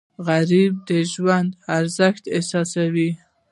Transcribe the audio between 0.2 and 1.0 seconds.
غریب د